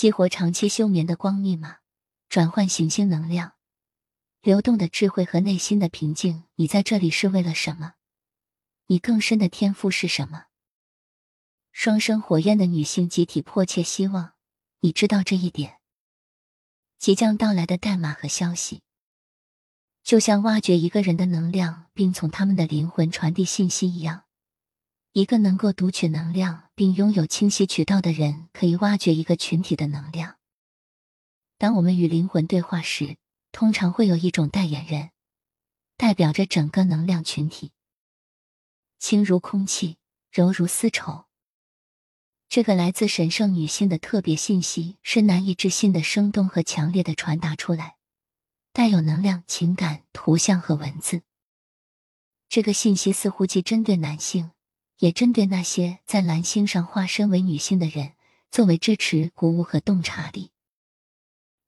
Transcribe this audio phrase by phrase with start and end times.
[0.00, 1.80] 激活长期休眠的光密码，
[2.30, 3.52] 转换行星能量，
[4.40, 6.44] 流动的智慧和内心的平静。
[6.54, 7.96] 你在这里是为了什么？
[8.86, 10.46] 你更深的天赋是什么？
[11.70, 14.32] 双生火焰的女性集体迫切希望
[14.80, 15.80] 你知道这一点。
[16.98, 18.80] 即将到来的代码和消息，
[20.02, 24.24] 就像挖掘一个人的能量，并从他们的灵魂传递信息一样。
[25.12, 30.36] 一个能够读取能量并拥有清晰渠道的人，可以挖掘一个群体的能量。
[31.58, 33.16] 当我们与灵魂对话时，
[33.50, 35.10] 通常会有一种代言人，
[35.96, 37.72] 代表着整个能量群体。
[39.00, 39.98] 轻如空气，
[40.30, 41.24] 柔如丝绸。
[42.48, 47.96] 这个来自神圣女性的特别信息是难以置信的生动和强烈的传达出来，
[48.72, 51.22] 带有能量、情感、图像和文字。
[52.48, 54.52] 这个信息似乎既针对男性。
[55.00, 58.12] 也针对那些在蓝星上化身为女性的人，
[58.50, 60.50] 作为支持、鼓舞和洞察力。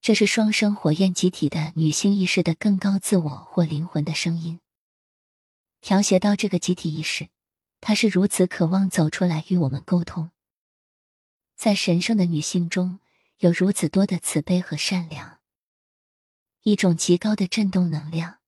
[0.00, 4.60] 这是双生火焰集体的女性意识的更高自我或灵魂的声音，
[5.82, 7.28] 调谐到这个集体意识。
[7.82, 10.30] 她是如此渴望走出来与我们沟通。
[11.54, 12.98] 在神圣的女性中
[13.40, 15.40] 有如此多的慈悲和善良，
[16.62, 18.38] 一种极高的振动能量。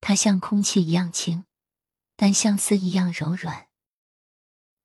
[0.00, 1.44] 它像空气一样轻，
[2.16, 3.68] 但像丝一样柔软。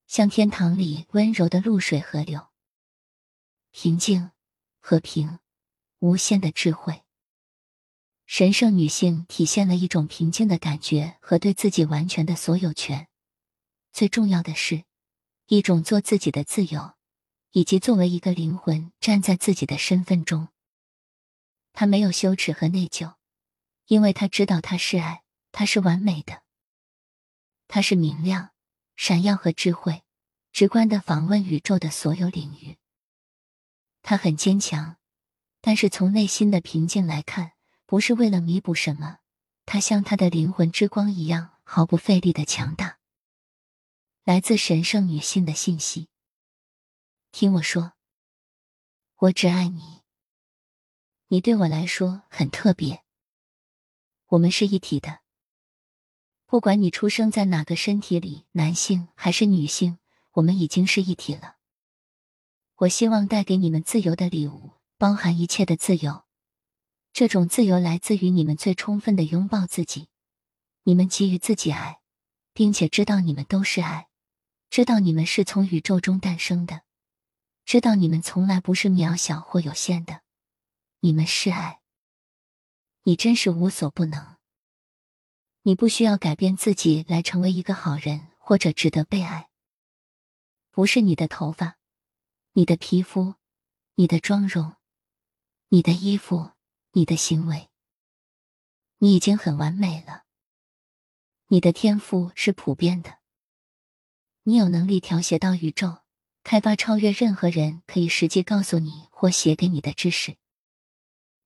[0.10, 2.48] 像天堂里温柔的露水河流，
[3.70, 4.32] 平静、
[4.80, 5.38] 和平、
[6.00, 7.04] 无限的智慧。
[8.26, 13.08] 神圣女性体现了一种平静的感觉和对自己完全的所有权。
[13.94, 14.84] 最重要的是，
[15.46, 16.96] 一种做自己的自由，
[17.52, 20.48] 以及作为一个灵魂站在自己的身份中。
[21.72, 23.14] 她没有羞耻和内疚，
[23.86, 26.42] 因为她知道她是爱，她是完美的，
[27.68, 28.50] 她是明亮。
[29.02, 30.04] 闪耀和智慧，
[30.52, 32.78] 直观的访问宇宙的所有领域。
[34.02, 34.98] 他很坚强，
[35.62, 37.54] 但是从内心的平静来看，
[37.86, 39.20] 不是为了弥补什么。
[39.66, 43.00] 他像他的灵魂之光一样，毫不费力的强大。
[44.26, 46.10] 来自神圣女性的信息。
[47.32, 47.94] 听我说，
[49.16, 50.02] 我只爱你。
[51.28, 53.06] 你对我来说很特别。
[54.26, 55.22] 我们是一体的。
[56.50, 60.00] 不管你出生在哪个身体里，男性还是女性，
[60.32, 61.58] 我们已经是一体了。
[62.78, 66.24] 我希望带给你们自由的礼物，包含一切的自由。
[67.14, 70.08] 这种自由来自于你们最充分的拥抱自己，
[70.86, 72.00] 你们给予自己爱，
[72.52, 74.08] 并且知道你们都是爱，
[74.72, 76.82] 知道你们是从宇宙中诞生的，
[77.64, 80.22] 知道你们从来不是渺小或有限的，
[81.02, 81.82] 你们是爱。
[83.04, 84.29] 你真是无所不能。
[85.64, 89.50] 你不需要改变自己来成为一个好人或者值得被爱。
[90.72, 91.78] 不是你的头发、
[92.54, 93.36] 你的皮肤、
[93.96, 94.76] 你的妆容、
[95.68, 96.52] 你的衣服、
[96.94, 97.70] 你的行为，
[99.00, 100.24] 你已经很完美了。
[101.48, 103.18] 你的天赋是普遍的，
[104.44, 106.04] 你有能力调谐到宇宙，
[106.44, 110.38] 开发超越任何人可以实际告诉你或写给你的知识。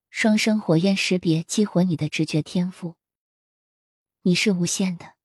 [0.09, 2.95] 双生火焰识别激活你的直觉天赋。
[4.25, 5.15] 你是无限的，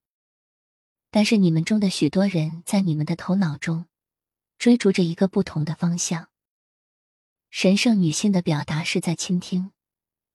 [1.12, 3.86] 但是你们中的许多人在你们的头脑中
[4.58, 6.30] 追逐着一个不同的方向。
[7.48, 9.70] 神圣女性的表达是在倾听、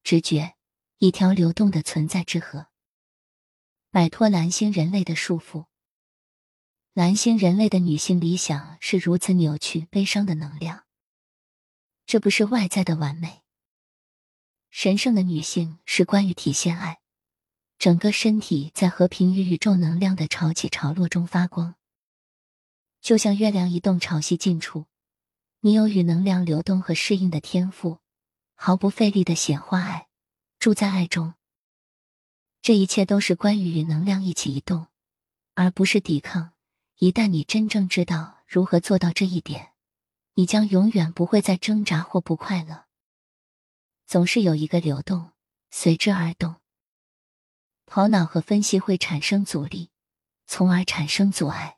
[0.01, 0.55] 直觉，
[0.97, 2.67] 一条流动的存在之河，
[3.91, 5.65] 摆脱蓝星人类的束缚。
[6.93, 10.85] 蓝星人类的女性理想是如此扭曲、悲伤的能量，
[12.05, 13.41] 这不是外在的完美。
[14.69, 17.02] 神圣的女性是关于体现爱。
[17.83, 21.75] 整个身体在和平与宇宙能量的潮起潮落中发光，
[23.01, 24.85] 就像月亮移动潮汐进出。
[25.59, 27.97] 你有与能量流动和适应的天赋，
[28.55, 30.07] 毫不费力的显化爱，
[30.59, 31.33] 住在爱中。
[32.61, 34.87] 这一切都是关于与能量一起移动，
[35.53, 36.53] 而不是抵抗。
[36.99, 39.73] 一旦你真正知道如何做到这一点，
[40.35, 42.85] 你将永远不会再挣扎或不快乐。
[44.07, 45.31] 总是有一个流动，
[45.69, 46.62] 随之而动。
[47.85, 49.91] 头脑和分析会产生阻力，
[50.47, 51.77] 从而产生阻碍。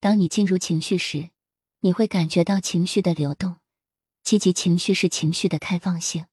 [0.00, 1.30] 当你进入情绪时，
[1.80, 3.56] 你会感觉到情绪的流动。
[4.22, 6.26] 积极情绪是情绪的开放性，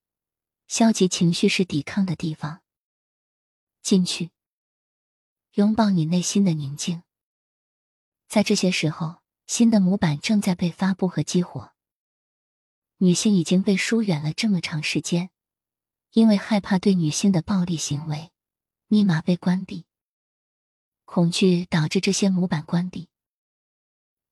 [0.68, 2.62] 消极情绪是抵抗的地方。
[3.82, 4.30] 进去，
[5.54, 7.02] 拥抱你内心的宁静。
[8.28, 11.74] 在这些时候，新的模板正在被发布和激活。
[12.98, 15.32] 女性已经被疏远了这么长时间，
[16.12, 18.32] 因为害怕对女性的暴力行为。
[18.92, 19.86] 密码被关闭，
[21.06, 23.08] 恐惧导致这些模板关闭。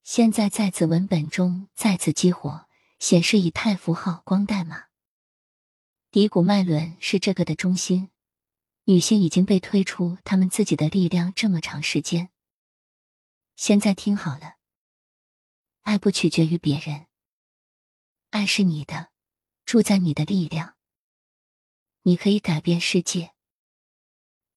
[0.02, 2.68] 现在在此文本中再次激活，
[2.98, 4.86] 显示以太符号光代码。
[6.10, 8.10] 骶骨脉轮是这个的中心。
[8.86, 12.30] 女性已经被推出她们自己的力量这么长时间。
[13.54, 14.56] 现在听好了，
[15.82, 17.06] 爱不取决于别人，
[18.30, 19.12] 爱是你的，
[19.64, 20.74] 住在你的力量，
[22.02, 23.34] 你可以改变世界。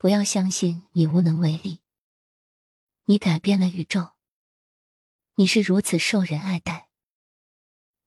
[0.01, 1.79] 不要相信你无能为力，
[3.05, 4.13] 你改变了宇宙。
[5.35, 6.89] 你是如此受人爱戴，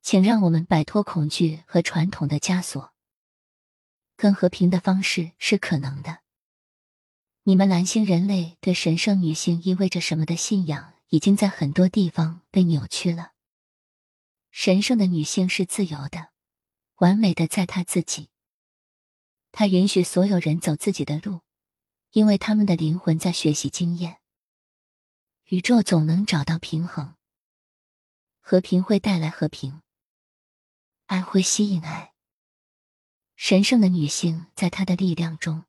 [0.03, 2.93] 请让我们摆脱恐惧和传统的枷锁。
[4.17, 6.23] 更和平的方式是可能的。
[7.45, 13.35] 你们蓝星人类对神圣女性意味着什么的信仰，已经在很多地方被扭曲了。
[14.51, 16.31] 神圣的女性是自由的，
[16.97, 18.31] 完美的在她自己。
[19.53, 21.43] 她允许所有人走自己的路，
[22.15, 24.21] 因为他们的灵魂在学习经验。
[25.47, 27.17] 宇宙总能找到平衡，
[28.41, 29.83] 和平会带来和平，
[31.07, 32.13] 爱会吸引爱。
[33.35, 35.65] 神圣的女性在她的力量中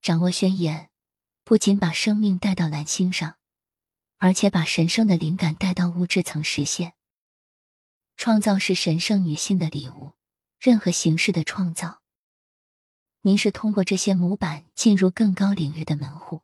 [0.00, 0.88] 掌握宣言，
[1.44, 3.36] 不仅把生命带到蓝星上，
[4.16, 6.94] 而且把神圣的灵感带到物质层实现。
[8.16, 10.14] 创造是神圣女性的礼物，
[10.58, 12.00] 任何形式的创造。
[13.22, 16.42] 您是通过这些模板进入更高领域的门户。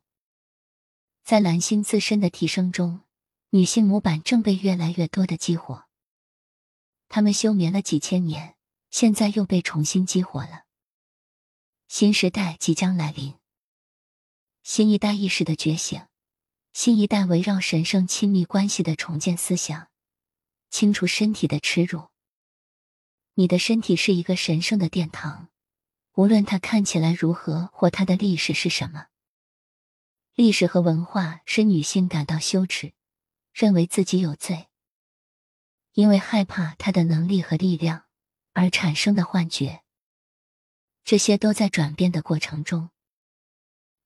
[1.23, 3.01] 在蓝星自身的提升中，
[3.51, 5.85] 女性模板正被越来越多的激活。
[7.07, 8.55] 他们休眠了几千年。
[8.91, 10.63] 现在又被重新激活了。
[11.89, 13.33] 新时代即将来临，
[14.63, 16.01] 新一代意识的觉醒，
[16.71, 19.89] 新一代围绕神圣亲密关系的重建思想，
[20.69, 22.07] 清除身体的耻辱。
[23.33, 25.49] 你的身体是一个神圣的殿堂，
[26.15, 29.07] 无论它看起来如何或它的历史是什么。
[30.33, 32.93] 历史和文化使女性感到羞耻，
[33.53, 34.67] 认为自己有罪，
[35.93, 38.05] 因为害怕她的能力和力量。
[38.57, 39.83] 而产生的幻觉，
[41.03, 42.89] 这些都在转变的过程中。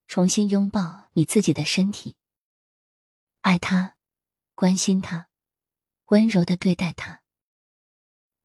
[0.08, 2.16] 重新拥抱你自己的身体，
[3.42, 3.96] 爱他，
[4.56, 5.30] 关心他，
[6.06, 7.22] 温柔的对待他。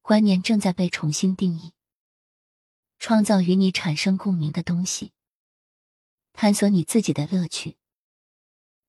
[0.03, 1.73] 观念正在被重新定义，
[3.07, 5.13] 创造与你产生共鸣的东西，
[6.33, 7.77] 探索你自己的乐趣。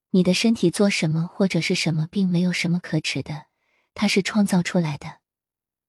[0.09, 3.49] 你的身体做什么或者是什么，并没有什么可耻的，
[3.93, 5.21] 它是创造出来的，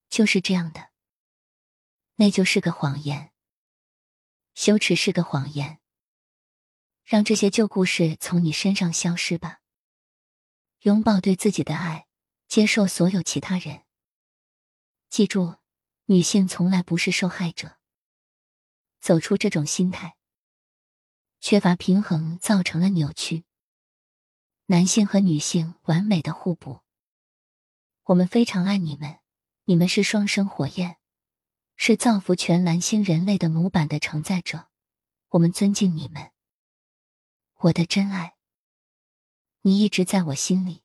[0.10, 0.90] 就是这样的。
[2.16, 3.32] 那就是个谎言，
[4.56, 5.80] 羞耻是个谎言。
[7.06, 9.62] 让这些旧故事从你身上消失吧。
[10.82, 12.08] 拥抱对自己的爱，
[12.50, 13.86] 接受所有其他人。
[15.10, 15.56] 记住，
[16.08, 17.77] 女性从来不是受害者。
[19.00, 20.16] 走出这种心态，
[21.40, 23.46] 缺乏平衡造成了扭曲。
[24.68, 26.82] 男性和女性完美的互补。
[28.04, 29.20] 我们非常爱你们，
[29.66, 30.98] 你们是双生火焰。
[31.80, 34.68] 是造福全蓝星人类的模板的承载者，
[35.28, 36.32] 我们尊敬你们，
[37.58, 38.36] 我的真爱。
[39.62, 40.82] 你一直在我心里，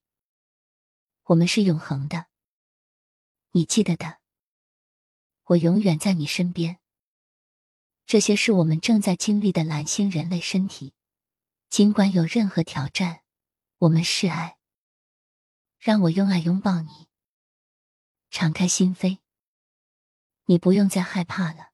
[1.22, 2.26] 我们是永恒的，
[3.52, 4.18] 你记得的，
[5.44, 6.81] 我永远在你身边。
[8.04, 10.94] 这些是我们正在经历的蓝星人类身体，
[11.70, 13.22] 尽管有任何挑战，
[13.78, 14.58] 我们是爱。
[15.78, 17.08] 让我用爱拥抱你，
[18.30, 19.18] 敞开心扉。
[20.44, 21.72] 你不用再害怕了。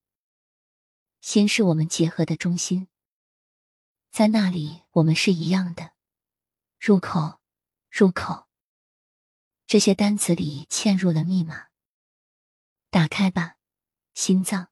[1.21, 2.89] 心是我们结合的中心，
[4.11, 5.93] 在那里我们是一样的。
[6.79, 7.41] 入口，
[7.91, 8.47] 入口。
[9.67, 11.67] 这些单词里嵌入了密码。
[12.89, 13.57] 打开吧，
[14.15, 14.71] 心脏。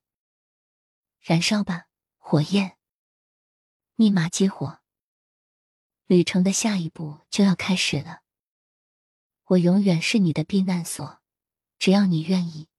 [1.27, 2.77] 燃烧吧，火焰。
[3.95, 4.79] 密码激活。
[6.05, 8.21] 旅程的下一步就要开始了。
[9.47, 11.21] 我永远是你的避难所，
[11.79, 12.69] 只要你愿意。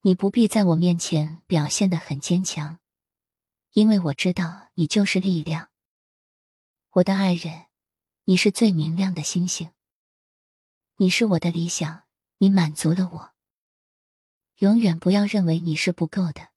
[0.00, 2.80] 你不必在我面前表现的很坚强，
[3.70, 5.70] 因为我知道你就是力量，
[6.90, 7.66] 我的爱人，
[8.24, 9.70] 你是最明亮的星星。
[10.96, 12.02] 你是我的理想，
[12.38, 13.34] 你满足了我。
[14.56, 16.47] 永远不要认为你是不够的。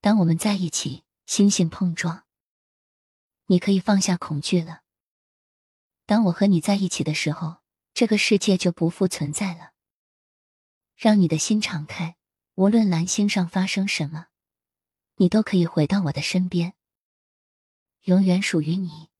[0.00, 2.24] 当我们在一起，星星碰撞，
[3.46, 4.82] 你可以放下恐惧了。
[6.06, 7.58] 当我和你在一起的时候，
[7.92, 9.72] 这个世界就不复存在了。
[10.96, 12.16] 让你的心敞开。
[12.54, 14.26] 无论蓝星上发生什么，
[15.14, 16.74] 你都可以回到我的身边，
[18.02, 19.10] 永远属于你。